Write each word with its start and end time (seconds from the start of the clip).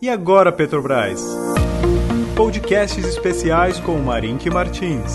E 0.00 0.08
agora, 0.08 0.52
Petrobras? 0.52 1.20
Podcasts 2.36 3.04
especiais 3.04 3.80
com 3.80 3.98
Marink 3.98 4.48
Martins. 4.48 5.12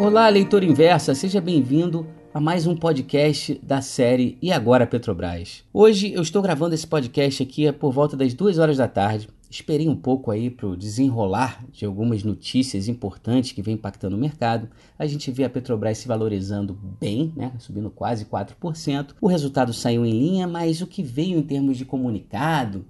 Olá, 0.00 0.30
leitor 0.30 0.64
inversa, 0.64 1.14
seja 1.14 1.42
bem-vindo 1.42 2.06
a 2.32 2.40
mais 2.40 2.66
um 2.66 2.74
podcast 2.74 3.60
da 3.62 3.82
série 3.82 4.38
E 4.40 4.50
Agora 4.50 4.86
Petrobras. 4.86 5.62
Hoje 5.74 6.10
eu 6.10 6.22
estou 6.22 6.40
gravando 6.40 6.74
esse 6.74 6.86
podcast 6.86 7.42
aqui 7.42 7.70
por 7.70 7.92
volta 7.92 8.16
das 8.16 8.32
duas 8.32 8.58
horas 8.58 8.78
da 8.78 8.88
tarde. 8.88 9.28
Esperei 9.50 9.86
um 9.90 9.94
pouco 9.94 10.30
aí 10.30 10.48
para 10.48 10.68
o 10.68 10.76
desenrolar 10.76 11.62
de 11.70 11.84
algumas 11.84 12.24
notícias 12.24 12.88
importantes 12.88 13.52
que 13.52 13.60
vem 13.60 13.74
impactando 13.74 14.16
o 14.16 14.18
mercado. 14.18 14.70
A 14.98 15.06
gente 15.06 15.30
vê 15.30 15.44
a 15.44 15.50
Petrobras 15.50 15.98
se 15.98 16.08
valorizando 16.08 16.78
bem, 16.98 17.30
né, 17.36 17.52
subindo 17.58 17.90
quase 17.90 18.24
4%. 18.24 19.14
O 19.20 19.28
resultado 19.28 19.74
saiu 19.74 20.06
em 20.06 20.12
linha, 20.12 20.46
mas 20.46 20.80
o 20.80 20.86
que 20.86 21.02
veio 21.02 21.38
em 21.38 21.42
termos 21.42 21.76
de 21.76 21.84
comunicado, 21.84 22.86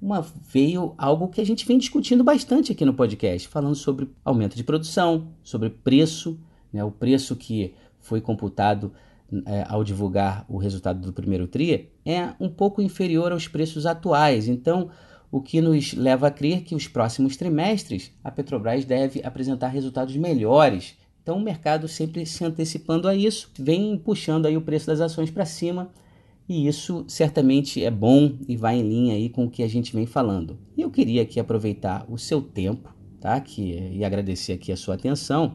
uma, 0.00 0.20
veio 0.20 0.94
algo 0.98 1.28
que 1.28 1.40
a 1.40 1.46
gente 1.46 1.66
vem 1.66 1.78
discutindo 1.78 2.22
bastante 2.22 2.72
aqui 2.72 2.84
no 2.84 2.94
podcast, 2.94 3.48
falando 3.48 3.74
sobre 3.74 4.10
aumento 4.24 4.56
de 4.56 4.62
produção, 4.64 5.28
sobre 5.42 5.70
preço, 5.70 6.38
né, 6.72 6.84
o 6.84 6.90
preço 6.90 7.34
que 7.34 7.74
foi 7.98 8.20
computado 8.20 8.92
é, 9.46 9.64
ao 9.68 9.82
divulgar 9.82 10.44
o 10.48 10.56
resultado 10.56 11.00
do 11.00 11.12
primeiro 11.12 11.48
TRI 11.48 11.90
é 12.04 12.32
um 12.38 12.48
pouco 12.48 12.80
inferior 12.80 13.32
aos 13.32 13.48
preços 13.48 13.84
atuais. 13.84 14.48
Então, 14.48 14.90
o 15.30 15.40
que 15.40 15.60
nos 15.60 15.92
leva 15.94 16.28
a 16.28 16.30
crer 16.30 16.62
que 16.62 16.74
os 16.74 16.86
próximos 16.86 17.36
trimestres 17.36 18.12
a 18.22 18.30
Petrobras 18.30 18.84
deve 18.84 19.20
apresentar 19.24 19.68
resultados 19.68 20.16
melhores. 20.16 20.94
Então, 21.22 21.38
o 21.38 21.42
mercado 21.42 21.88
sempre 21.88 22.24
se 22.24 22.44
antecipando 22.44 23.08
a 23.08 23.16
isso, 23.16 23.50
vem 23.58 23.98
puxando 23.98 24.46
aí 24.46 24.56
o 24.56 24.62
preço 24.62 24.86
das 24.86 25.00
ações 25.00 25.30
para 25.30 25.44
cima 25.44 25.90
e 26.48 26.66
isso 26.66 27.04
certamente 27.08 27.82
é 27.84 27.90
bom 27.90 28.36
e 28.48 28.56
vai 28.56 28.78
em 28.78 28.88
linha 28.88 29.14
aí 29.14 29.28
com 29.28 29.46
o 29.46 29.50
que 29.50 29.62
a 29.62 29.68
gente 29.68 29.94
vem 29.94 30.06
falando. 30.06 30.58
E 30.76 30.82
eu 30.82 30.90
queria 30.90 31.22
aqui 31.22 31.40
aproveitar 31.40 32.06
o 32.08 32.16
seu 32.16 32.40
tempo, 32.40 32.94
tá? 33.20 33.40
Que, 33.40 33.90
e 33.92 34.04
agradecer 34.04 34.52
aqui 34.52 34.70
a 34.70 34.76
sua 34.76 34.94
atenção 34.94 35.54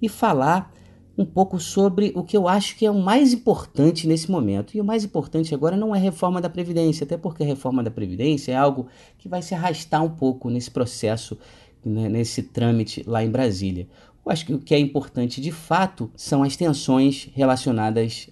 e 0.00 0.08
falar 0.08 0.72
um 1.16 1.24
pouco 1.24 1.58
sobre 1.58 2.12
o 2.14 2.22
que 2.22 2.36
eu 2.36 2.46
acho 2.46 2.76
que 2.76 2.86
é 2.86 2.90
o 2.90 3.02
mais 3.02 3.32
importante 3.32 4.06
nesse 4.06 4.30
momento. 4.30 4.76
E 4.76 4.80
o 4.80 4.84
mais 4.84 5.02
importante 5.04 5.52
agora 5.52 5.76
não 5.76 5.92
é 5.92 5.98
a 5.98 6.00
reforma 6.00 6.40
da 6.40 6.48
Previdência, 6.48 7.02
até 7.02 7.16
porque 7.16 7.42
a 7.42 7.46
reforma 7.46 7.82
da 7.82 7.90
Previdência 7.90 8.52
é 8.52 8.56
algo 8.56 8.86
que 9.18 9.28
vai 9.28 9.42
se 9.42 9.52
arrastar 9.52 10.04
um 10.04 10.10
pouco 10.10 10.48
nesse 10.48 10.70
processo, 10.70 11.36
né, 11.84 12.08
nesse 12.08 12.44
trâmite 12.44 13.02
lá 13.04 13.24
em 13.24 13.30
Brasília. 13.30 13.88
Eu 14.24 14.30
acho 14.30 14.46
que 14.46 14.54
o 14.54 14.60
que 14.60 14.72
é 14.72 14.78
importante 14.78 15.40
de 15.40 15.50
fato 15.50 16.08
são 16.14 16.44
as 16.44 16.56
tensões 16.56 17.28
relacionadas 17.34 18.30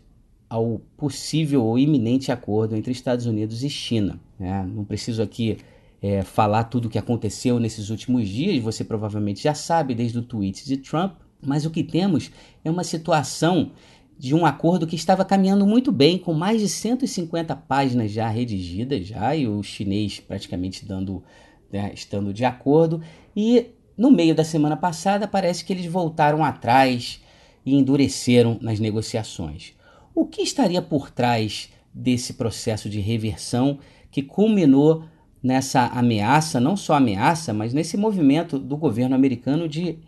ao 0.48 0.80
possível 0.96 1.64
ou 1.64 1.78
iminente 1.78 2.30
acordo 2.30 2.76
entre 2.76 2.92
Estados 2.92 3.26
Unidos 3.26 3.62
e 3.64 3.70
China. 3.70 4.20
Né? 4.38 4.64
Não 4.72 4.84
preciso 4.84 5.22
aqui 5.22 5.58
é, 6.00 6.22
falar 6.22 6.64
tudo 6.64 6.86
o 6.86 6.90
que 6.90 6.98
aconteceu 6.98 7.58
nesses 7.58 7.90
últimos 7.90 8.28
dias, 8.28 8.62
você 8.62 8.84
provavelmente 8.84 9.42
já 9.42 9.54
sabe 9.54 9.94
desde 9.94 10.18
o 10.18 10.22
tweet 10.22 10.64
de 10.64 10.76
Trump, 10.76 11.14
mas 11.40 11.66
o 11.66 11.70
que 11.70 11.82
temos 11.82 12.30
é 12.64 12.70
uma 12.70 12.84
situação 12.84 13.72
de 14.18 14.34
um 14.34 14.46
acordo 14.46 14.86
que 14.86 14.96
estava 14.96 15.24
caminhando 15.24 15.66
muito 15.66 15.92
bem, 15.92 16.16
com 16.16 16.32
mais 16.32 16.60
de 16.60 16.68
150 16.68 17.54
páginas 17.54 18.10
já 18.10 18.28
redigidas, 18.28 19.06
já, 19.06 19.36
e 19.36 19.46
o 19.46 19.62
chinês 19.62 20.20
praticamente 20.20 20.86
dando, 20.86 21.22
né, 21.70 21.92
estando 21.94 22.32
de 22.32 22.44
acordo. 22.44 23.02
E 23.36 23.66
no 23.96 24.10
meio 24.10 24.34
da 24.34 24.44
semana 24.44 24.76
passada 24.76 25.28
parece 25.28 25.64
que 25.64 25.72
eles 25.72 25.86
voltaram 25.86 26.44
atrás 26.44 27.20
e 27.64 27.74
endureceram 27.74 28.58
nas 28.60 28.80
negociações. 28.80 29.74
O 30.16 30.24
que 30.24 30.40
estaria 30.40 30.80
por 30.80 31.10
trás 31.10 31.68
desse 31.92 32.32
processo 32.32 32.88
de 32.88 33.00
reversão 33.00 33.78
que 34.10 34.22
culminou 34.22 35.04
nessa 35.42 35.88
ameaça, 35.88 36.58
não 36.58 36.74
só 36.74 36.94
ameaça, 36.94 37.52
mas 37.52 37.74
nesse 37.74 37.98
movimento 37.98 38.58
do 38.58 38.78
governo 38.78 39.14
americano 39.14 39.68
de, 39.68 39.98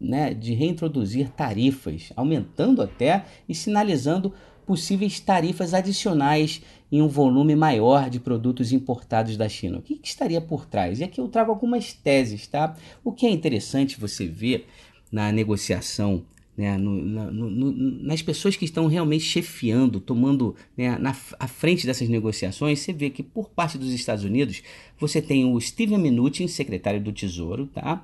né, 0.00 0.34
de 0.34 0.54
reintroduzir 0.54 1.30
tarifas, 1.30 2.12
aumentando 2.16 2.82
até 2.82 3.26
e 3.48 3.54
sinalizando 3.54 4.34
possíveis 4.66 5.20
tarifas 5.20 5.72
adicionais 5.72 6.60
em 6.90 7.00
um 7.00 7.06
volume 7.06 7.54
maior 7.54 8.10
de 8.10 8.18
produtos 8.18 8.72
importados 8.72 9.36
da 9.36 9.48
China. 9.48 9.78
O 9.78 9.82
que, 9.82 9.94
que 9.94 10.08
estaria 10.08 10.40
por 10.40 10.66
trás? 10.66 10.98
E 10.98 11.04
aqui 11.04 11.20
eu 11.20 11.28
trago 11.28 11.52
algumas 11.52 11.92
teses, 11.92 12.48
tá? 12.48 12.74
O 13.04 13.12
que 13.12 13.24
é 13.24 13.30
interessante 13.30 14.00
você 14.00 14.26
ver 14.26 14.66
na 15.12 15.30
negociação 15.30 16.24
né, 16.56 16.76
no, 16.78 16.92
no, 16.92 17.72
nas 18.02 18.22
pessoas 18.22 18.56
que 18.56 18.64
estão 18.64 18.86
realmente 18.86 19.24
chefiando, 19.24 20.00
tomando 20.00 20.54
né, 20.76 20.96
na 20.98 21.16
à 21.38 21.48
frente 21.48 21.86
dessas 21.86 22.08
negociações, 22.08 22.80
você 22.80 22.92
vê 22.92 23.10
que 23.10 23.22
por 23.22 23.50
parte 23.50 23.76
dos 23.76 23.92
Estados 23.92 24.24
Unidos 24.24 24.62
você 24.98 25.20
tem 25.20 25.44
o 25.44 25.60
Steven 25.60 25.98
Mnuchin, 25.98 26.46
secretário 26.46 27.00
do 27.00 27.12
Tesouro, 27.12 27.66
tá? 27.66 28.02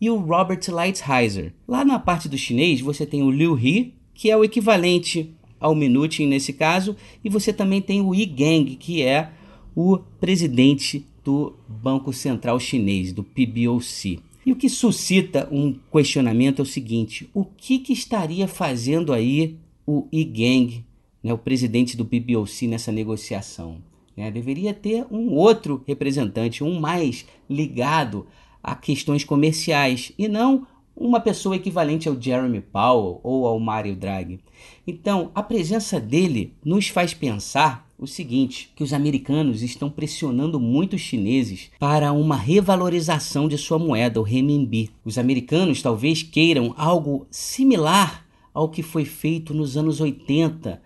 e 0.00 0.08
o 0.08 0.16
Robert 0.16 0.60
Lighthizer. 0.68 1.52
Lá 1.68 1.84
na 1.84 1.98
parte 1.98 2.28
do 2.28 2.38
chinês 2.38 2.80
você 2.80 3.04
tem 3.04 3.22
o 3.22 3.30
Liu 3.30 3.58
He, 3.58 3.92
que 4.14 4.30
é 4.30 4.36
o 4.36 4.44
equivalente 4.44 5.34
ao 5.60 5.74
Mnuchin 5.74 6.26
nesse 6.26 6.54
caso, 6.54 6.96
e 7.22 7.28
você 7.28 7.52
também 7.52 7.82
tem 7.82 8.00
o 8.00 8.14
Yi 8.14 8.24
Gang, 8.24 8.76
que 8.76 9.02
é 9.02 9.30
o 9.76 9.98
presidente 10.18 11.04
do 11.22 11.54
Banco 11.68 12.12
Central 12.12 12.58
Chinês, 12.58 13.12
do 13.12 13.22
PBOC. 13.22 14.20
E 14.50 14.52
o 14.52 14.56
que 14.56 14.68
suscita 14.68 15.48
um 15.52 15.78
questionamento 15.92 16.58
é 16.58 16.62
o 16.62 16.66
seguinte: 16.66 17.30
o 17.32 17.44
que, 17.44 17.78
que 17.78 17.92
estaria 17.92 18.48
fazendo 18.48 19.12
aí 19.12 19.56
o 19.86 20.08
Gang, 20.10 20.84
né, 21.22 21.32
o 21.32 21.38
presidente 21.38 21.96
do 21.96 22.02
BBOC, 22.02 22.66
nessa 22.66 22.90
negociação? 22.90 23.76
Né? 24.16 24.28
Deveria 24.28 24.74
ter 24.74 25.06
um 25.08 25.34
outro 25.34 25.84
representante, 25.86 26.64
um 26.64 26.80
mais 26.80 27.24
ligado 27.48 28.26
a 28.60 28.74
questões 28.74 29.22
comerciais 29.22 30.10
e 30.18 30.26
não 30.26 30.66
uma 30.96 31.20
pessoa 31.20 31.54
equivalente 31.54 32.08
ao 32.08 32.20
Jeremy 32.20 32.60
Powell 32.60 33.20
ou 33.22 33.46
ao 33.46 33.60
Mario 33.60 33.94
Draghi. 33.94 34.40
Então, 34.84 35.30
a 35.32 35.44
presença 35.44 36.00
dele 36.00 36.54
nos 36.64 36.88
faz 36.88 37.14
pensar 37.14 37.88
o 38.00 38.06
seguinte, 38.06 38.72
que 38.74 38.82
os 38.82 38.94
americanos 38.94 39.62
estão 39.62 39.90
pressionando 39.90 40.58
muito 40.58 40.96
os 40.96 41.02
chineses 41.02 41.70
para 41.78 42.12
uma 42.12 42.34
revalorização 42.34 43.46
de 43.46 43.58
sua 43.58 43.78
moeda, 43.78 44.18
o 44.18 44.22
renminbi. 44.22 44.90
Os 45.04 45.18
americanos 45.18 45.82
talvez 45.82 46.22
queiram 46.22 46.74
algo 46.78 47.26
similar 47.30 48.26
ao 48.54 48.70
que 48.70 48.82
foi 48.82 49.04
feito 49.04 49.52
nos 49.52 49.76
anos 49.76 50.00
80, 50.00 50.80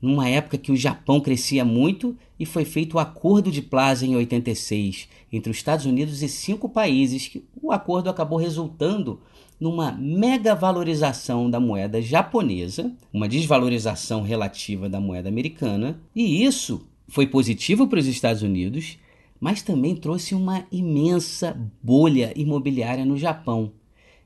numa 0.00 0.28
época 0.28 0.58
que 0.58 0.70
o 0.70 0.76
Japão 0.76 1.20
crescia 1.20 1.64
muito 1.64 2.14
e 2.38 2.44
foi 2.44 2.66
feito 2.66 2.96
o 2.96 2.98
Acordo 3.00 3.50
de 3.50 3.62
Plaza 3.62 4.04
em 4.04 4.14
86 4.14 5.08
entre 5.32 5.50
os 5.50 5.56
Estados 5.56 5.86
Unidos 5.86 6.22
e 6.22 6.28
cinco 6.28 6.68
países. 6.68 7.28
Que 7.28 7.42
o 7.62 7.72
acordo 7.72 8.10
acabou 8.10 8.38
resultando 8.38 9.20
numa 9.60 9.92
mega 9.92 10.54
valorização 10.54 11.50
da 11.50 11.58
moeda 11.58 12.00
japonesa, 12.00 12.92
uma 13.12 13.28
desvalorização 13.28 14.22
relativa 14.22 14.88
da 14.88 15.00
moeda 15.00 15.28
americana, 15.28 16.00
e 16.14 16.44
isso 16.44 16.86
foi 17.08 17.26
positivo 17.26 17.88
para 17.88 17.98
os 17.98 18.06
Estados 18.06 18.42
Unidos, 18.42 18.98
mas 19.40 19.62
também 19.62 19.96
trouxe 19.96 20.34
uma 20.34 20.66
imensa 20.70 21.56
bolha 21.82 22.32
imobiliária 22.36 23.04
no 23.04 23.16
Japão. 23.16 23.72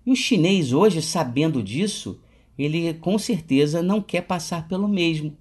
E 0.05 0.11
o 0.11 0.17
chinês 0.17 0.73
hoje, 0.73 1.01
sabendo 1.01 1.63
disso, 1.63 2.21
ele 2.59 2.93
com 2.95 3.19
certeza 3.19 3.83
não 3.83 4.01
quer 4.01 4.23
passar 4.23 4.69
pelo 4.69 4.89
mesmo. 4.89 5.37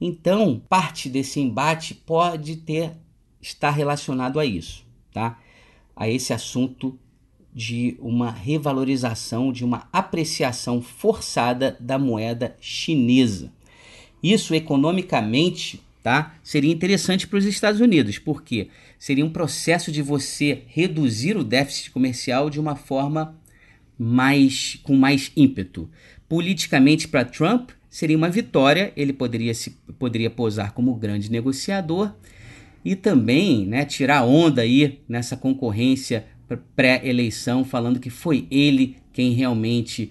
Então, 0.00 0.60
parte 0.68 1.08
desse 1.08 1.40
embate 1.40 1.94
pode 1.94 2.56
ter 2.56 2.92
estar 3.40 3.70
relacionado 3.70 4.38
a 4.38 4.44
isso, 4.44 4.84
tá? 5.12 5.38
A 5.94 6.08
esse 6.08 6.32
assunto 6.32 6.98
de 7.54 7.96
uma 8.00 8.30
revalorização, 8.30 9.52
de 9.52 9.64
uma 9.64 9.88
apreciação 9.92 10.80
forçada 10.80 11.76
da 11.78 11.98
moeda 11.98 12.56
chinesa. 12.60 13.52
Isso 14.22 14.54
economicamente 14.54 15.82
tá, 16.02 16.34
seria 16.42 16.72
interessante 16.72 17.26
para 17.26 17.38
os 17.38 17.44
Estados 17.44 17.80
Unidos, 17.80 18.18
porque 18.18 18.68
seria 18.98 19.24
um 19.24 19.30
processo 19.30 19.92
de 19.92 20.02
você 20.02 20.62
reduzir 20.66 21.36
o 21.36 21.44
déficit 21.44 21.90
comercial 21.90 22.48
de 22.48 22.58
uma 22.58 22.74
forma 22.74 23.36
mais 23.98 24.78
com 24.82 24.96
mais 24.96 25.30
ímpeto. 25.36 25.88
Politicamente 26.28 27.06
para 27.06 27.24
Trump 27.24 27.70
seria 27.88 28.16
uma 28.16 28.30
vitória, 28.30 28.92
ele 28.96 29.12
poderia 29.12 29.54
se 29.54 29.70
poderia 29.98 30.30
posar 30.30 30.72
como 30.72 30.94
grande 30.94 31.30
negociador 31.30 32.12
e 32.84 32.96
também, 32.96 33.64
né, 33.64 33.84
tirar 33.84 34.24
onda 34.24 34.62
aí 34.62 35.00
nessa 35.08 35.36
concorrência 35.36 36.26
pré-eleição, 36.56 37.64
falando 37.64 38.00
que 38.00 38.10
foi 38.10 38.46
ele 38.50 38.96
quem 39.12 39.32
realmente 39.32 40.10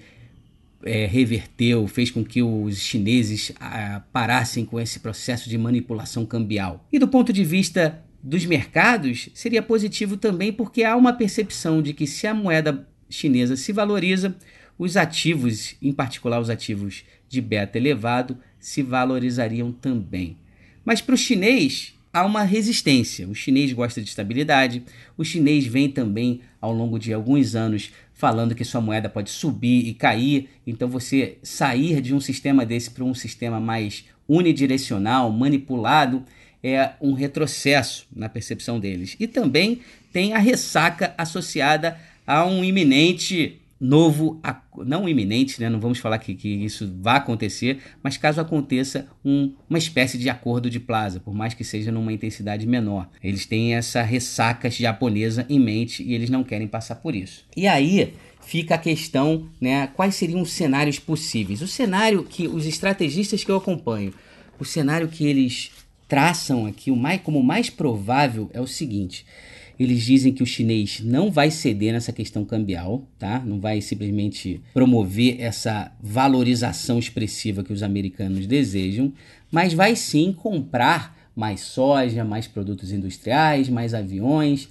é, 0.83 1.05
reverteu, 1.05 1.87
fez 1.87 2.11
com 2.11 2.23
que 2.23 2.41
os 2.41 2.77
chineses 2.77 3.51
ah, 3.59 4.01
parassem 4.11 4.65
com 4.65 4.79
esse 4.79 4.99
processo 4.99 5.49
de 5.49 5.57
manipulação 5.57 6.25
cambial. 6.25 6.85
E 6.91 6.99
do 6.99 7.07
ponto 7.07 7.31
de 7.31 7.43
vista 7.43 8.03
dos 8.23 8.45
mercados, 8.45 9.29
seria 9.33 9.61
positivo 9.61 10.17
também 10.17 10.53
porque 10.53 10.83
há 10.83 10.95
uma 10.95 11.13
percepção 11.13 11.81
de 11.81 11.93
que 11.93 12.05
se 12.05 12.27
a 12.27 12.33
moeda 12.33 12.87
chinesa 13.09 13.55
se 13.55 13.73
valoriza, 13.73 14.35
os 14.77 14.97
ativos, 14.97 15.75
em 15.81 15.91
particular 15.91 16.39
os 16.39 16.49
ativos 16.49 17.03
de 17.27 17.41
beta 17.41 17.77
elevado, 17.77 18.37
se 18.59 18.81
valorizariam 18.81 19.71
também. 19.71 20.37
Mas 20.83 21.01
para 21.01 21.15
o 21.15 21.17
chinês, 21.17 21.93
há 22.13 22.25
uma 22.25 22.43
resistência. 22.43 23.27
O 23.27 23.35
chinês 23.35 23.71
gosta 23.73 24.01
de 24.01 24.09
estabilidade, 24.09 24.83
o 25.17 25.23
chinês 25.23 25.65
vem 25.65 25.89
também 25.89 26.41
ao 26.59 26.71
longo 26.71 26.99
de 26.99 27.13
alguns 27.13 27.55
anos 27.55 27.91
falando 28.13 28.53
que 28.53 28.63
sua 28.63 28.81
moeda 28.81 29.09
pode 29.09 29.29
subir 29.29 29.87
e 29.87 29.93
cair. 29.93 30.49
Então, 30.65 30.87
você 30.87 31.37
sair 31.41 32.01
de 32.01 32.13
um 32.13 32.19
sistema 32.19 32.65
desse 32.65 32.91
para 32.91 33.03
um 33.03 33.13
sistema 33.13 33.59
mais 33.59 34.05
unidirecional, 34.27 35.31
manipulado, 35.31 36.23
é 36.63 36.91
um 37.01 37.13
retrocesso 37.13 38.07
na 38.15 38.29
percepção 38.29 38.79
deles. 38.79 39.15
E 39.19 39.25
também 39.25 39.81
tem 40.13 40.33
a 40.33 40.37
ressaca 40.37 41.15
associada 41.17 41.97
a 42.27 42.45
um 42.45 42.63
iminente 42.63 43.60
novo, 43.81 44.39
não 44.85 45.09
iminente, 45.09 45.59
né? 45.59 45.67
não 45.67 45.79
vamos 45.79 45.97
falar 45.97 46.19
que, 46.19 46.35
que 46.35 46.47
isso 46.47 46.93
vai 47.01 47.17
acontecer, 47.17 47.79
mas 48.03 48.15
caso 48.15 48.39
aconteça 48.39 49.07
um, 49.25 49.51
uma 49.67 49.79
espécie 49.79 50.19
de 50.19 50.29
acordo 50.29 50.69
de 50.69 50.79
plaza, 50.79 51.19
por 51.19 51.33
mais 51.33 51.55
que 51.55 51.63
seja 51.63 51.91
numa 51.91 52.13
intensidade 52.13 52.67
menor. 52.67 53.09
Eles 53.23 53.47
têm 53.47 53.73
essa 53.73 54.03
ressaca 54.03 54.69
japonesa 54.69 55.47
em 55.49 55.59
mente 55.59 56.03
e 56.03 56.13
eles 56.13 56.29
não 56.29 56.43
querem 56.43 56.67
passar 56.67 56.95
por 56.95 57.15
isso. 57.15 57.43
E 57.57 57.67
aí 57.67 58.13
fica 58.45 58.75
a 58.75 58.77
questão, 58.77 59.49
né? 59.59 59.87
Quais 59.87 60.13
seriam 60.13 60.41
os 60.41 60.51
cenários 60.51 60.99
possíveis? 60.99 61.63
O 61.63 61.67
cenário 61.67 62.23
que 62.23 62.47
os 62.47 62.67
estrategistas 62.67 63.43
que 63.43 63.49
eu 63.49 63.57
acompanho, 63.57 64.13
o 64.59 64.65
cenário 64.65 65.07
que 65.07 65.25
eles 65.25 65.71
traçam 66.07 66.67
aqui 66.67 66.91
o 66.91 66.95
mais, 66.95 67.19
como 67.21 67.41
mais 67.41 67.67
provável 67.67 68.47
é 68.53 68.61
o 68.61 68.67
seguinte: 68.67 69.25
eles 69.79 70.03
dizem 70.03 70.33
que 70.33 70.43
o 70.43 70.45
chinês 70.45 71.01
não 71.03 71.31
vai 71.31 71.49
ceder 71.49 71.93
nessa 71.93 72.11
questão 72.11 72.45
cambial, 72.45 73.07
tá? 73.17 73.39
Não 73.45 73.59
vai 73.59 73.81
simplesmente 73.81 74.61
promover 74.73 75.41
essa 75.41 75.91
valorização 76.01 76.99
expressiva 76.99 77.63
que 77.63 77.73
os 77.73 77.83
americanos 77.83 78.45
desejam, 78.45 79.13
mas 79.51 79.73
vai 79.73 79.95
sim 79.95 80.33
comprar 80.33 81.17
mais 81.35 81.61
soja, 81.61 82.23
mais 82.23 82.47
produtos 82.47 82.91
industriais, 82.91 83.69
mais 83.69 83.93
aviões 83.93 84.69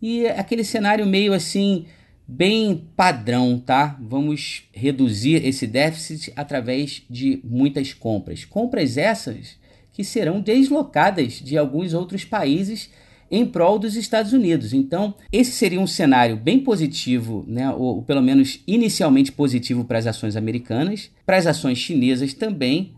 e 0.00 0.26
aquele 0.26 0.64
cenário 0.64 1.06
meio 1.06 1.32
assim 1.32 1.86
bem 2.26 2.86
padrão, 2.96 3.58
tá? 3.58 3.98
Vamos 4.00 4.64
reduzir 4.72 5.44
esse 5.44 5.66
déficit 5.66 6.32
através 6.36 7.02
de 7.10 7.40
muitas 7.44 7.92
compras. 7.92 8.44
Compras 8.44 8.96
essas 8.96 9.56
que 9.92 10.02
serão 10.02 10.40
deslocadas 10.40 11.34
de 11.34 11.58
alguns 11.58 11.92
outros 11.92 12.24
países 12.24 12.90
em 13.32 13.46
prol 13.46 13.78
dos 13.78 13.96
Estados 13.96 14.34
Unidos. 14.34 14.74
Então, 14.74 15.14
esse 15.32 15.52
seria 15.52 15.80
um 15.80 15.86
cenário 15.86 16.36
bem 16.36 16.60
positivo, 16.60 17.42
né, 17.48 17.70
ou, 17.70 17.96
ou 17.96 18.02
pelo 18.02 18.20
menos 18.20 18.60
inicialmente 18.66 19.32
positivo 19.32 19.86
para 19.86 19.98
as 19.98 20.06
ações 20.06 20.36
americanas, 20.36 21.10
para 21.24 21.38
as 21.38 21.46
ações 21.46 21.78
chinesas 21.78 22.34
também, 22.34 22.92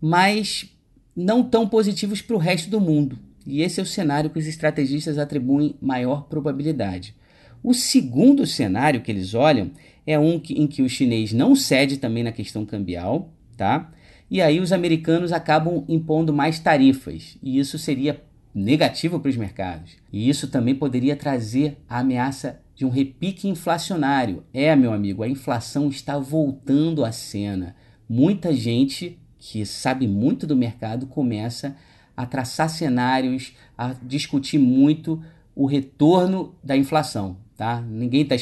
mas 0.00 0.74
não 1.14 1.42
tão 1.42 1.68
positivos 1.68 2.22
para 2.22 2.34
o 2.34 2.38
resto 2.38 2.70
do 2.70 2.80
mundo. 2.80 3.18
E 3.46 3.60
esse 3.60 3.78
é 3.78 3.82
o 3.82 3.86
cenário 3.86 4.30
que 4.30 4.38
os 4.38 4.46
estrategistas 4.46 5.18
atribuem 5.18 5.74
maior 5.82 6.24
probabilidade. 6.24 7.14
O 7.62 7.74
segundo 7.74 8.46
cenário 8.46 9.02
que 9.02 9.12
eles 9.12 9.34
olham 9.34 9.70
é 10.06 10.18
um 10.18 10.40
que, 10.40 10.54
em 10.54 10.66
que 10.66 10.80
o 10.80 10.88
chinês 10.88 11.30
não 11.30 11.54
cede 11.54 11.98
também 11.98 12.22
na 12.22 12.32
questão 12.32 12.64
cambial, 12.64 13.30
tá? 13.54 13.92
E 14.30 14.40
aí 14.40 14.60
os 14.60 14.72
americanos 14.72 15.30
acabam 15.30 15.84
impondo 15.86 16.32
mais 16.32 16.58
tarifas, 16.58 17.36
e 17.42 17.58
isso 17.58 17.78
seria 17.78 18.18
negativo 18.54 19.18
para 19.18 19.30
os 19.30 19.36
mercados. 19.36 19.92
E 20.12 20.28
isso 20.28 20.48
também 20.48 20.74
poderia 20.74 21.16
trazer 21.16 21.76
a 21.88 21.98
ameaça 21.98 22.60
de 22.76 22.84
um 22.84 22.90
repique 22.90 23.48
inflacionário. 23.48 24.44
É, 24.52 24.74
meu 24.76 24.92
amigo, 24.92 25.22
a 25.22 25.28
inflação 25.28 25.88
está 25.88 26.18
voltando 26.18 27.04
à 27.04 27.10
cena. 27.10 27.74
Muita 28.08 28.52
gente 28.52 29.18
que 29.38 29.64
sabe 29.66 30.06
muito 30.06 30.46
do 30.46 30.56
mercado 30.56 31.06
começa 31.06 31.76
a 32.16 32.24
traçar 32.24 32.68
cenários, 32.70 33.52
a 33.76 33.94
discutir 34.02 34.58
muito 34.58 35.22
o 35.54 35.66
retorno 35.66 36.54
da 36.62 36.76
inflação. 36.76 37.36
Tá? 37.56 37.80
Ninguém 37.80 38.22
está 38.22 38.34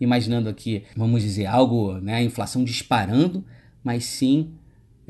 imaginando 0.00 0.48
aqui, 0.48 0.84
vamos 0.96 1.22
dizer, 1.22 1.46
algo, 1.46 1.94
né, 1.94 2.16
a 2.16 2.22
inflação 2.22 2.64
disparando, 2.64 3.44
mas 3.82 4.04
sim 4.04 4.50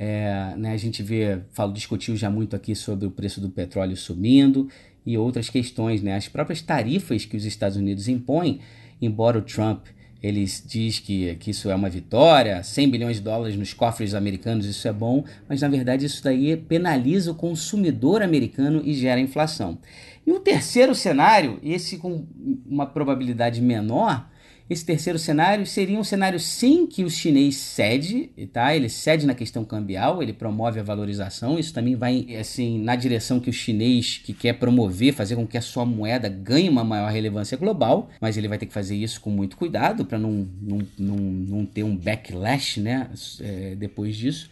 é, 0.03 0.55
né, 0.57 0.73
a 0.73 0.79
gente 0.79 1.03
vê, 1.03 1.41
falo, 1.53 1.75
discutiu 1.75 2.17
já 2.17 2.31
muito 2.31 2.57
aqui 2.57 2.75
sobre 2.75 3.07
o 3.07 3.11
preço 3.11 3.39
do 3.39 3.51
petróleo 3.51 3.95
subindo 3.95 4.67
e 5.05 5.19
outras 5.19 5.51
questões, 5.51 6.01
né? 6.01 6.17
As 6.17 6.27
próprias 6.27 6.63
tarifas 6.63 7.27
que 7.27 7.37
os 7.37 7.45
Estados 7.45 7.77
Unidos 7.77 8.09
impõem, 8.09 8.61
embora 8.99 9.39
o 9.39 9.43
Trump 9.43 9.85
eles 10.23 10.65
diz 10.67 10.99
que, 10.99 11.35
que 11.37 11.51
isso 11.51 11.71
é 11.71 11.75
uma 11.75 11.91
vitória, 11.91 12.63
100 12.63 12.91
bilhões 12.91 13.17
de 13.17 13.23
dólares 13.23 13.57
nos 13.57 13.75
cofres 13.75 14.15
americanos, 14.15 14.65
isso 14.65 14.89
é 14.89 14.93
bom, 14.93 15.23
mas 15.47 15.61
na 15.61 15.69
verdade 15.69 16.07
isso 16.07 16.25
daí 16.25 16.57
penaliza 16.57 17.33
o 17.33 17.35
consumidor 17.35 18.23
americano 18.23 18.81
e 18.83 18.95
gera 18.95 19.21
inflação. 19.21 19.79
E 20.27 20.33
o 20.33 20.41
terceiro 20.41 20.95
cenário, 20.95 21.59
esse 21.63 21.99
com 21.99 22.25
uma 22.67 22.87
probabilidade 22.87 23.61
menor, 23.61 24.31
esse 24.71 24.85
terceiro 24.85 25.19
cenário 25.19 25.67
seria 25.67 25.99
um 25.99 26.05
cenário 26.05 26.39
sim 26.39 26.87
que 26.87 27.03
o 27.03 27.11
chinês 27.11 27.57
cede, 27.57 28.31
tá? 28.53 28.75
Ele 28.75 28.89
cede 28.89 29.27
na 29.27 29.35
questão 29.35 29.65
cambial, 29.65 30.23
ele 30.23 30.33
promove 30.33 30.79
a 30.79 30.83
valorização. 30.85 31.59
Isso 31.59 31.75
também 31.75 31.97
vai 31.97 32.37
assim 32.37 32.81
na 32.81 32.95
direção 32.95 33.41
que 33.41 33.51
o 33.51 33.53
chinês 33.53 34.19
que 34.25 34.33
quer 34.33 34.53
promover, 34.53 35.13
fazer 35.13 35.35
com 35.35 35.45
que 35.45 35.59
a 35.59 35.61
sua 35.61 35.85
moeda 35.85 36.29
ganhe 36.29 36.69
uma 36.69 36.85
maior 36.85 37.11
relevância 37.11 37.59
global, 37.59 38.11
mas 38.21 38.37
ele 38.37 38.47
vai 38.47 38.59
ter 38.59 38.67
que 38.67 38.73
fazer 38.73 38.95
isso 38.95 39.21
com 39.21 39.29
muito 39.29 39.57
cuidado 39.57 40.05
para 40.05 40.21
não, 40.21 40.49
não, 40.63 40.79
não, 40.97 41.17
não 41.17 41.67
ter 41.67 41.83
um 41.83 41.97
backlash, 41.97 42.79
né? 42.79 43.11
É, 43.41 43.75
depois 43.75 44.17
disso. 44.17 44.49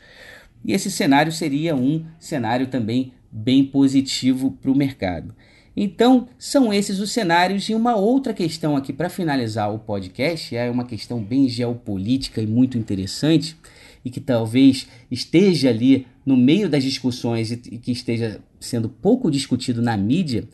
E 0.64 0.73
esse 0.73 0.91
cenário 0.91 1.31
seria 1.31 1.76
um 1.76 2.05
cenário 2.19 2.67
também 2.67 3.12
bem 3.31 3.64
positivo 3.64 4.50
para 4.50 4.73
o 4.73 4.75
mercado. 4.75 5.32
Então, 5.80 6.26
são 6.36 6.72
esses 6.72 6.98
os 6.98 7.12
cenários. 7.12 7.69
E 7.69 7.75
uma 7.75 7.94
outra 7.94 8.34
questão 8.34 8.76
aqui 8.76 8.92
para 8.92 9.08
finalizar 9.08 9.72
o 9.72 9.78
podcast 9.78 10.56
é 10.56 10.69
uma 10.69 10.84
questão 10.84 11.22
bem 11.22 11.48
geopolítica 11.48 12.42
e 12.42 12.48
muito 12.48 12.76
interessante 12.76 13.56
e 14.04 14.10
que 14.10 14.19
talvez 14.19 14.88
esteja 15.08 15.69
ali 15.69 16.04
no 16.26 16.36
meio 16.36 16.69
das 16.69 16.82
discussões 16.82 17.52
e 17.52 17.56
que 17.56 17.92
esteja 17.92 18.40
sendo 18.58 18.88
pouco 18.88 19.30
discutido 19.30 19.80
na 19.80 19.96
mídia, 19.96 20.48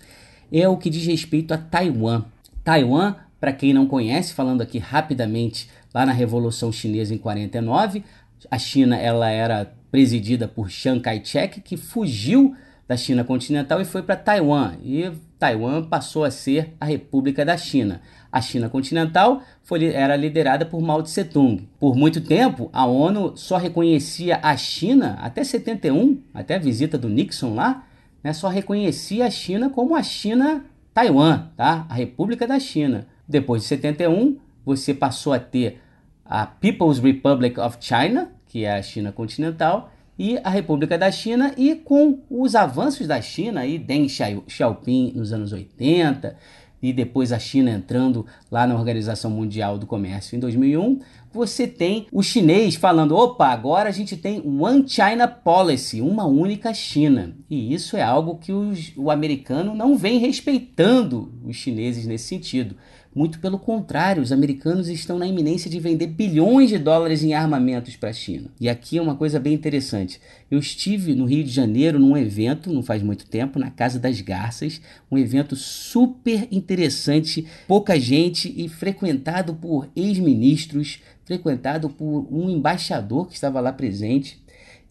é 0.53 0.69
o 0.69 0.77
que 0.77 0.91
diz 0.91 1.07
respeito 1.07 1.55
a 1.55 1.59
Taiwan. 1.59 2.25
Taiwan, 2.63 3.15
para 3.41 3.53
quem 3.55 3.73
não 3.73 3.87
conhece, 3.87 4.35
falando 4.35 4.61
aqui 4.61 4.79
rapidamente, 4.79 5.71
lá 5.95 6.05
na 6.05 6.13
Revolução 6.13 6.71
Chinesa 6.71 7.15
em 7.15 7.19
49, 7.19 8.05
a 8.51 8.59
China 8.59 8.95
ela 8.95 9.31
era 9.31 9.73
presidida 9.91 10.47
por 10.47 10.71
Chiang 10.71 11.01
Kai-shek, 11.01 11.63
que 11.63 11.79
fugiu 11.79 12.55
da 12.87 12.97
China 12.97 13.25
continental 13.25 13.81
e 13.81 13.85
foi 13.85 14.03
para 14.03 14.17
Taiwan. 14.17 14.75
E 14.83 15.11
Taiwan 15.39 15.85
passou 15.85 16.25
a 16.25 16.31
ser 16.31 16.75
a 16.81 16.85
República 16.85 17.45
da 17.45 17.57
China. 17.57 18.01
A 18.31 18.41
China 18.41 18.69
continental 18.69 19.43
foi, 19.63 19.85
era 19.87 20.17
liderada 20.17 20.67
por 20.67 20.81
Mao 20.81 21.03
Tse 21.03 21.25
Tung. 21.25 21.69
Por 21.79 21.97
muito 21.97 22.21
tempo, 22.21 22.69
a 22.73 22.87
ONU 22.87 23.37
só 23.37 23.57
reconhecia 23.57 24.39
a 24.43 24.57
China, 24.57 25.19
até 25.21 25.45
71, 25.45 26.21
até 26.33 26.57
a 26.57 26.59
visita 26.59 26.99
do 26.99 27.09
Nixon 27.09 27.55
lá, 27.55 27.87
né, 28.23 28.33
só 28.33 28.49
reconhecia 28.49 29.27
a 29.27 29.31
China 29.31 29.71
como 29.71 29.95
a 29.95 30.03
China 30.03 30.65
Taiwan, 30.95 31.49
tá? 31.57 31.87
a 31.89 31.95
República 31.95 32.47
da 32.47 32.59
China. 32.59 33.07
Depois 33.29 33.63
de 33.63 33.69
71, 33.69 34.39
você 34.65 34.95
passou 34.95 35.33
a 35.33 35.39
ter 35.39 35.81
a 36.25 36.47
People's 36.47 36.99
Republic 36.99 37.59
of 37.59 37.77
China, 37.81 38.31
que 38.47 38.65
é 38.65 38.73
a 38.73 38.83
China 38.83 39.13
continental, 39.13 39.93
e 40.19 40.39
a 40.43 40.51
República 40.51 40.97
da 40.97 41.11
China 41.11 41.53
e 41.57 41.75
com 41.75 42.21
os 42.31 42.55
avanços 42.55 43.07
da 43.07 43.21
China 43.21 43.61
aí 43.61 43.79
Deng 43.79 44.09
Xiaoping 44.09 45.13
nos 45.15 45.33
anos 45.33 45.53
80 45.53 46.37
e 46.85 46.93
depois 46.93 47.33
a 47.33 47.39
China 47.39 47.71
entrando 47.71 48.27
lá 48.51 48.67
na 48.67 48.75
Organização 48.75 49.31
Mundial 49.31 49.79
do 49.79 49.87
Comércio 49.87 50.37
em 50.37 50.39
2001, 50.39 51.01
você 51.33 51.67
tem 51.67 52.07
o 52.13 52.23
chinês 52.23 52.75
falando: 52.75 53.17
opa, 53.17 53.47
agora 53.47 53.89
a 53.89 53.93
gente 53.93 54.19
tem 54.19 54.43
One 54.47 54.87
China 54.87 55.27
Policy, 55.27 56.03
uma 56.03 56.27
única 56.27 56.75
China. 56.75 57.35
E 57.49 57.73
isso 57.73 57.97
é 57.97 58.03
algo 58.03 58.37
que 58.37 58.53
os, 58.53 58.93
o 58.97 59.11
americano 59.11 59.75
não 59.75 59.97
vem 59.97 60.19
respeitando 60.19 61.33
os 61.43 61.57
chineses 61.57 62.07
nesse 62.07 62.29
sentido. 62.29 62.77
Muito 63.15 63.39
pelo 63.39 63.61
contrário, 63.61 64.21
os 64.21 64.33
americanos 64.33 64.89
estão 64.89 65.17
na 65.17 65.27
iminência 65.27 65.71
de 65.71 65.79
vender 65.79 66.09
bilhões 66.09 66.69
de 66.69 66.79
dólares 66.79 67.23
em 67.23 67.33
armamentos 67.33 67.95
para 67.95 68.11
a 68.11 68.13
China. 68.13 68.51
E 68.61 68.69
aqui 68.69 68.99
é 68.99 69.03
uma 69.03 69.15
coisa 69.15 69.39
bem 69.39 69.55
interessante. 69.55 70.21
Eu 70.51 70.59
estive 70.59 71.15
no 71.15 71.25
Rio 71.25 71.45
de 71.45 71.51
Janeiro 71.51 71.97
num 71.97 72.17
evento, 72.17 72.73
não 72.73 72.83
faz 72.83 73.05
muito 73.05 73.25
tempo, 73.27 73.57
na 73.57 73.71
Casa 73.71 74.01
das 74.01 74.21
Garças, 74.21 74.81
um 75.09 75.17
evento 75.17 75.55
super 75.55 76.49
interessante, 76.51 77.47
pouca 77.69 78.01
gente 78.01 78.53
e 78.57 78.69
frequentado 78.69 79.55
por 79.55 79.89
ex-ministros, 79.95 81.01
frequentado 81.25 81.89
por 81.89 82.27
um 82.33 82.51
embaixador 82.51 83.29
que 83.29 83.35
estava 83.35 83.61
lá 83.61 83.73
presente, 83.73 84.43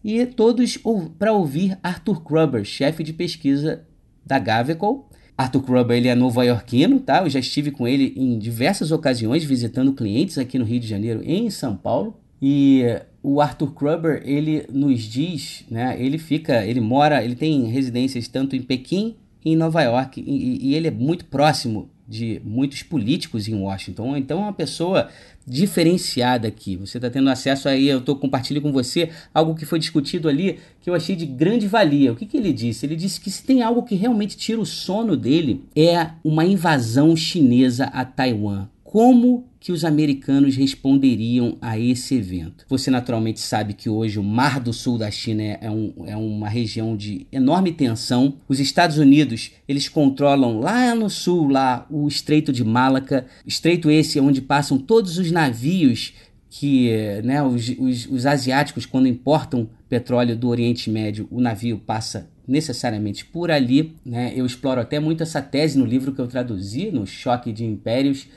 e 0.02 0.24
todos 0.24 0.78
para 1.18 1.32
ouvir 1.32 1.78
Arthur 1.82 2.22
Kruber, 2.22 2.64
chefe 2.64 3.02
de 3.02 3.12
pesquisa 3.12 3.86
da 4.24 4.38
Gaveco, 4.38 5.08
Arthur 5.36 5.62
Kruber 5.62 5.96
ele 5.96 6.08
é 6.08 6.14
nova-iorquino, 6.14 7.00
tá? 7.00 7.22
Eu 7.22 7.30
já 7.30 7.40
estive 7.40 7.70
com 7.70 7.88
ele 7.88 8.14
em 8.16 8.38
diversas 8.38 8.92
ocasiões 8.92 9.44
visitando 9.44 9.92
clientes 9.92 10.38
aqui 10.38 10.58
no 10.58 10.64
Rio 10.64 10.80
de 10.80 10.86
Janeiro 10.86 11.20
e 11.24 11.34
em 11.34 11.50
São 11.50 11.76
Paulo. 11.76 12.16
E 12.40 12.84
o 13.22 13.40
Arthur 13.40 13.72
Kruber, 13.72 14.22
ele 14.24 14.66
nos 14.70 15.00
diz, 15.02 15.64
né, 15.70 15.96
ele 15.98 16.18
fica, 16.18 16.64
ele 16.64 16.80
mora, 16.80 17.24
ele 17.24 17.34
tem 17.34 17.64
residências 17.64 18.28
tanto 18.28 18.54
em 18.54 18.62
Pequim 18.62 19.16
e 19.44 19.52
em 19.52 19.56
Nova 19.56 19.82
York, 19.82 20.22
e, 20.24 20.68
e 20.68 20.74
ele 20.74 20.88
é 20.88 20.90
muito 20.90 21.24
próximo 21.24 21.88
de 22.06 22.40
muitos 22.44 22.82
políticos 22.82 23.48
em 23.48 23.54
Washington. 23.54 24.16
Então 24.16 24.38
é 24.38 24.42
uma 24.42 24.52
pessoa 24.52 25.08
diferenciada 25.46 26.48
aqui. 26.48 26.76
Você 26.76 26.98
está 26.98 27.10
tendo 27.10 27.28
acesso 27.30 27.68
aí, 27.68 27.88
eu 27.88 27.98
estou 27.98 28.16
compartilhando 28.16 28.62
com 28.62 28.72
você 28.72 29.10
algo 29.32 29.54
que 29.54 29.66
foi 29.66 29.78
discutido 29.78 30.28
ali 30.28 30.58
que 30.80 30.88
eu 30.88 30.94
achei 30.94 31.16
de 31.16 31.26
grande 31.26 31.66
valia. 31.66 32.12
O 32.12 32.16
que, 32.16 32.26
que 32.26 32.36
ele 32.36 32.52
disse? 32.52 32.86
Ele 32.86 32.96
disse 32.96 33.20
que 33.20 33.30
se 33.30 33.42
tem 33.42 33.62
algo 33.62 33.82
que 33.82 33.94
realmente 33.94 34.36
tira 34.36 34.60
o 34.60 34.66
sono 34.66 35.16
dele 35.16 35.64
é 35.74 36.10
uma 36.22 36.44
invasão 36.44 37.16
chinesa 37.16 37.84
a 37.86 38.04
Taiwan. 38.04 38.68
Como 38.94 39.48
que 39.58 39.72
os 39.72 39.84
americanos 39.84 40.54
responderiam 40.54 41.58
a 41.60 41.76
esse 41.76 42.14
evento? 42.14 42.64
Você 42.68 42.92
naturalmente 42.92 43.40
sabe 43.40 43.74
que 43.74 43.90
hoje 43.90 44.20
o 44.20 44.22
Mar 44.22 44.60
do 44.60 44.72
Sul 44.72 44.96
da 44.96 45.10
China 45.10 45.42
é, 45.42 45.58
é, 45.62 45.68
um, 45.68 45.92
é 46.06 46.16
uma 46.16 46.48
região 46.48 46.96
de 46.96 47.26
enorme 47.32 47.72
tensão. 47.72 48.36
Os 48.46 48.60
Estados 48.60 48.96
Unidos 48.96 49.50
eles 49.66 49.88
controlam 49.88 50.60
lá 50.60 50.94
no 50.94 51.10
sul 51.10 51.48
lá 51.48 51.88
o 51.90 52.06
Estreito 52.06 52.52
de 52.52 52.62
Malaca, 52.62 53.26
estreito 53.44 53.90
esse 53.90 54.20
onde 54.20 54.40
passam 54.40 54.78
todos 54.78 55.18
os 55.18 55.28
navios 55.32 56.14
que 56.48 56.92
né, 57.24 57.42
os, 57.42 57.70
os, 57.76 58.06
os 58.06 58.26
asiáticos 58.26 58.86
quando 58.86 59.08
importam 59.08 59.68
petróleo 59.88 60.36
do 60.36 60.46
Oriente 60.46 60.88
Médio, 60.88 61.26
o 61.32 61.40
navio 61.40 61.78
passa 61.84 62.30
necessariamente 62.46 63.24
por 63.24 63.50
ali. 63.50 63.96
Né? 64.06 64.32
Eu 64.36 64.46
exploro 64.46 64.80
até 64.80 65.00
muito 65.00 65.24
essa 65.24 65.42
tese 65.42 65.76
no 65.76 65.84
livro 65.84 66.12
que 66.12 66.20
eu 66.20 66.28
traduzi, 66.28 66.92
no 66.92 67.04
Choque 67.04 67.52
de 67.52 67.64
Impérios, 67.64 68.28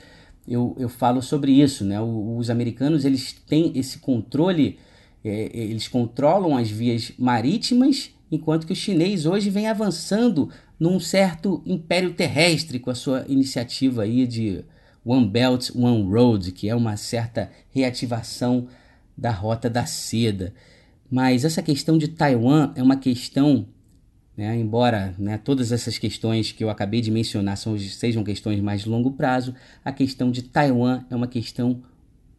eu, 0.48 0.74
eu 0.78 0.88
falo 0.88 1.20
sobre 1.20 1.52
isso, 1.52 1.84
né? 1.84 2.00
Os 2.00 2.48
americanos 2.48 3.04
eles 3.04 3.32
têm 3.32 3.72
esse 3.74 3.98
controle, 3.98 4.78
é, 5.24 5.50
eles 5.52 5.86
controlam 5.86 6.56
as 6.56 6.70
vias 6.70 7.12
marítimas, 7.18 8.10
enquanto 8.32 8.66
que 8.66 8.72
o 8.72 8.76
chinês 8.76 9.26
hoje 9.26 9.50
vem 9.50 9.68
avançando 9.68 10.48
num 10.80 10.98
certo 10.98 11.62
império 11.66 12.14
terrestre 12.14 12.78
com 12.78 12.90
a 12.90 12.94
sua 12.94 13.24
iniciativa 13.28 14.02
aí 14.02 14.26
de 14.26 14.64
One 15.04 15.28
Belt, 15.28 15.70
One 15.74 16.02
Road, 16.10 16.52
que 16.52 16.68
é 16.68 16.74
uma 16.74 16.96
certa 16.96 17.50
reativação 17.70 18.68
da 19.16 19.30
rota 19.30 19.68
da 19.68 19.84
seda. 19.84 20.54
Mas 21.10 21.44
essa 21.44 21.62
questão 21.62 21.98
de 21.98 22.08
Taiwan 22.08 22.72
é 22.74 22.82
uma 22.82 22.96
questão 22.96 23.66
né? 24.38 24.56
Embora 24.56 25.16
né, 25.18 25.36
todas 25.36 25.72
essas 25.72 25.98
questões 25.98 26.52
que 26.52 26.62
eu 26.62 26.70
acabei 26.70 27.00
de 27.00 27.10
mencionar 27.10 27.56
são, 27.56 27.76
sejam 27.76 28.22
questões 28.22 28.60
mais 28.60 28.82
de 28.82 28.88
longo 28.88 29.10
prazo, 29.10 29.52
a 29.84 29.90
questão 29.90 30.30
de 30.30 30.42
Taiwan 30.42 31.02
é 31.10 31.16
uma 31.16 31.26
questão 31.26 31.82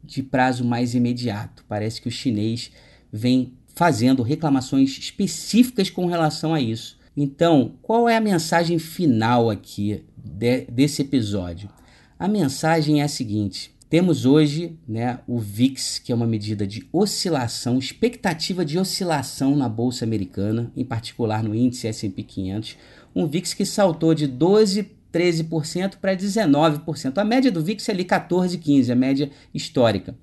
de 0.02 0.24
prazo 0.24 0.64
mais 0.64 0.96
imediato. 0.96 1.66
Parece 1.68 2.02
que 2.02 2.08
o 2.08 2.12
chinês 2.12 2.72
vem 3.12 3.52
fazendo 3.76 4.24
reclamações 4.24 4.98
específicas 4.98 5.90
com 5.90 6.06
relação 6.06 6.54
a 6.54 6.62
isso. 6.62 6.98
Então, 7.18 7.74
qual 7.82 8.08
é 8.08 8.16
a 8.16 8.22
mensagem 8.22 8.80
final 8.80 9.50
aqui 9.50 10.06
de, 10.16 10.62
desse 10.72 11.02
episódio? 11.02 11.70
A 12.18 12.30
mensagem 12.30 13.02
é 13.02 13.04
a 13.04 13.10
seguinte: 13.10 13.76
temos 13.90 14.24
hoje 14.24 14.78
né, 14.88 15.20
o 15.28 15.40
VIX, 15.40 15.98
que 16.00 16.12
é 16.12 16.16
uma 16.16 16.28
medida 16.28 16.68
de 16.68 16.88
oscilação, 16.94 17.80
expectativa 17.80 18.64
de 18.64 18.78
oscilação 18.78 19.56
na 19.56 19.68
Bolsa 19.68 20.06
Americana, 20.06 20.72
em 20.78 20.86
particular 20.86 21.44
no 21.44 21.56
índice 21.56 21.92
SP 21.92 22.22
500. 22.22 22.78
Um 23.16 23.26
VIX 23.26 23.54
que 23.56 23.66
saltou 23.66 24.14
de 24.14 24.28
12, 24.28 24.92
13% 25.12 25.96
para 25.98 26.16
19%. 26.16 27.18
A 27.18 27.24
média 27.24 27.52
do 27.52 27.64
VIX 27.64 27.90
é 27.90 27.92
ali 27.92 28.04
14, 28.04 28.60
15, 28.60 28.92
a 28.92 28.96
média 28.96 29.32
histórica. 29.52 30.16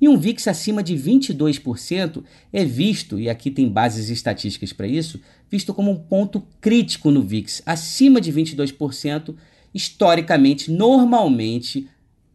E 0.00 0.08
um 0.08 0.16
VIX 0.16 0.48
acima 0.48 0.82
de 0.82 0.94
22% 0.94 2.24
é 2.50 2.64
visto, 2.64 3.20
e 3.20 3.28
aqui 3.28 3.50
tem 3.50 3.68
bases 3.68 4.08
estatísticas 4.08 4.72
para 4.72 4.86
isso, 4.86 5.20
visto 5.50 5.74
como 5.74 5.90
um 5.90 5.96
ponto 5.96 6.42
crítico 6.58 7.10
no 7.10 7.22
VIX. 7.22 7.60
Acima 7.66 8.18
de 8.18 8.32
22%, 8.32 9.34
historicamente, 9.74 10.70
normalmente, 10.70 11.86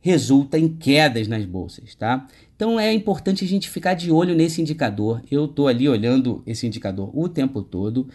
resulta 0.06 0.60
em 0.60 0.68
quedas 0.68 1.28
nas 1.28 1.46
bolsas, 1.46 1.96
tá? 1.96 2.28
Então 2.56 2.80
é 2.80 2.94
importante 2.94 3.44
a 3.44 3.48
gente 3.48 3.68
ficar 3.68 3.96
de 3.96 4.12
olho 4.12 4.36
nesse 4.36 4.62
indicador. 4.62 5.20
Eu 5.32 5.46
estou 5.46 5.68
ali 5.68 5.90
olhando 5.90 6.44
esse 6.46 6.68
indicador 6.68 7.10
o 7.12 7.28
tempo 7.28 7.64
todo 7.64 8.08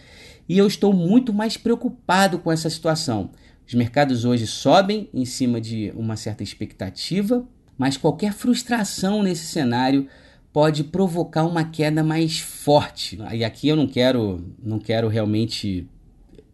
e 0.49 0.57
eu 0.57 0.69
estou 0.69 0.93
muito 0.93 1.33
mais 1.33 1.57
preocupado 1.57 2.39
com 2.39 2.53
essa 2.53 2.71
situação. 2.71 3.31
Os 3.67 3.75
mercados 3.75 4.25
hoje 4.25 4.47
sobem 4.47 5.09
em 5.13 5.25
cima 5.25 5.61
de 5.61 5.93
uma 5.97 6.15
certa 6.15 6.45
expectativa, 6.45 7.45
mas 7.77 7.97
qualquer 7.97 8.35
frustração 8.35 9.25
nesse 9.25 9.47
cenário 9.47 10.07
pode 10.53 10.85
provocar 10.85 11.43
uma 11.43 11.65
queda 11.65 12.05
mais 12.05 12.39
forte. 12.39 13.19
E 13.33 13.43
aqui 13.43 13.67
eu 13.67 13.75
não 13.75 13.89
quero, 13.89 14.45
não 14.63 14.79
quero 14.79 15.09
realmente 15.09 15.89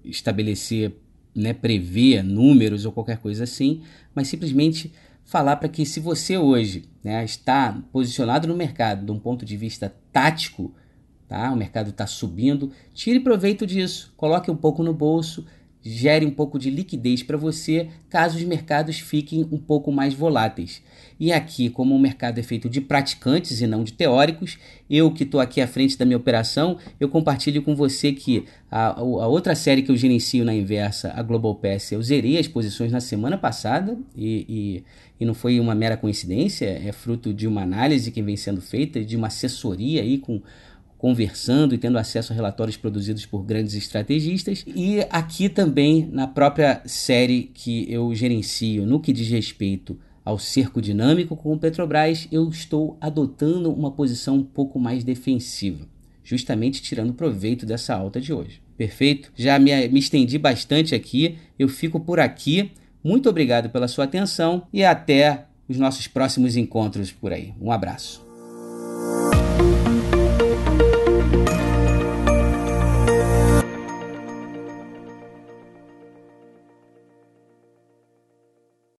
estabelecer, 0.02 0.95
né, 1.35 1.52
prever 1.52 2.23
números 2.23 2.87
ou 2.87 2.93
qualquer 2.93 3.19
coisa 3.19 3.45
assim, 3.45 3.83
mas 4.14 4.28
simplesmente 4.28 4.90
falar 5.26 5.56
para 5.56 5.68
que 5.68 5.85
se 5.85 5.99
você 6.00 6.38
hoje 6.38 6.88
né, 7.04 7.23
está 7.25 7.76
posicionado 7.92 8.47
no 8.47 8.56
mercado 8.56 9.04
de 9.04 9.12
um 9.12 9.18
ponto 9.18 9.45
de 9.45 9.56
vista 9.56 9.95
tático, 10.12 10.73
tá? 11.28 11.52
o 11.52 11.56
mercado 11.56 11.90
está 11.90 12.06
subindo, 12.06 12.71
tire 12.95 13.21
proveito 13.21 13.66
disso, 13.66 14.14
coloque 14.16 14.50
um 14.50 14.56
pouco 14.56 14.85
no 14.85 14.95
bolso, 14.95 15.45
gere 15.88 16.26
um 16.26 16.31
pouco 16.31 16.59
de 16.59 16.71
liquidez 16.71 17.23
para 17.23 17.37
você, 17.37 17.88
caso 18.11 18.37
os 18.37 18.43
mercados 18.43 18.99
fiquem 18.99 19.47
um 19.50 19.59
pouco 19.59 19.93
mais 19.93 20.14
voláteis. 20.14 20.83
E 21.19 21.33
aqui, 21.33 21.71
como 21.71 21.95
o 21.95 21.99
mercado 21.99 22.38
é 22.38 22.43
feito 22.43 22.69
de 22.69 22.81
praticantes 22.81 23.61
e 23.61 23.66
não 23.66 23.85
de 23.85 23.93
teóricos, 23.93 24.59
eu 24.90 25.11
que 25.11 25.23
estou 25.23 25.40
aqui 25.40 25.61
à 25.61 25.66
frente 25.66 25.97
da 25.97 26.05
minha 26.05 26.16
operação, 26.16 26.76
eu 27.00 27.09
compartilho 27.09 27.62
com 27.62 27.75
você 27.75 28.12
que 28.12 28.45
a, 28.71 28.99
a 28.99 29.26
outra 29.26 29.55
série 29.55 29.83
que 29.83 29.90
eu 29.90 29.97
gerencio 29.97 30.45
na 30.45 30.55
inversa, 30.55 31.12
a 31.14 31.23
Global 31.23 31.55
Pass, 31.55 31.93
eu 31.93 32.02
zerei 32.02 32.38
as 32.38 32.49
posições 32.49 32.93
na 32.93 33.00
semana 33.00 33.38
passada 33.38 33.97
e, 34.14 34.47
e, 34.49 34.85
e 35.21 35.25
não 35.25 35.35
foi 35.35 35.59
uma 35.59 35.75
mera 35.75 35.97
coincidência, 35.97 36.66
é 36.66 36.93
fruto 36.93 37.33
de 37.33 37.47
uma 37.47 37.62
análise 37.62 38.11
que 38.11 38.21
vem 38.21 38.37
sendo 38.37 38.61
feita, 38.61 39.02
de 39.02 39.16
uma 39.16 39.28
assessoria 39.28 40.02
aí 40.02 40.19
com 40.19 40.43
conversando 40.99 41.75
e 41.75 41.79
tendo 41.79 41.99
acesso 41.99 42.33
a 42.33 42.37
relatórios 42.37 42.76
produzidos 42.76 43.26
por 43.26 43.43
grandes 43.43 43.75
estrategistas. 43.75 44.65
E 44.75 45.00
aqui 45.11 45.49
também 45.49 46.09
na 46.11 46.26
própria 46.26 46.83
série 46.87 47.50
que 47.55 47.91
eu 47.93 48.15
gerencio, 48.15 48.87
no 48.87 49.00
que 49.00 49.12
diz 49.12 49.29
respeito 49.29 49.99
ao 50.25 50.38
cerco 50.38 50.83
dinâmico 50.83 51.37
com 51.37 51.53
o 51.53 51.59
Petrobras, 51.59 52.26
eu 52.33 52.49
estou 52.49 52.97
adotando 53.00 53.73
uma 53.73 53.93
posição 53.93 54.38
um 54.38 54.43
pouco 54.43 54.79
mais 54.79 55.05
defensiva, 55.05 55.87
justamente 56.25 56.83
tirando 56.83 57.15
proveito 57.15 57.65
dessa 57.65 57.95
alta 57.95 58.21
de 58.21 58.33
hoje. 58.33 58.61
Perfeito? 58.76 59.31
Já 59.37 59.59
me, 59.59 59.88
me 59.88 60.00
estendi 60.00 60.37
bastante 60.37 60.95
aqui, 60.95 61.38
eu 61.57 61.69
fico 61.69 62.00
por 62.00 62.19
aqui. 62.19 62.73
Muito 63.05 63.29
obrigado 63.29 63.71
pela 63.71 63.87
sua 63.87 64.05
atenção 64.05 64.67
e 64.73 64.85
até 64.85 65.47
os 65.69 65.79
nossos 65.79 66.09
próximos 66.09 66.57
encontros 66.57 67.12
por 67.12 67.33
aí. 67.33 67.55
Um 67.61 67.71
abraço. 67.71 68.25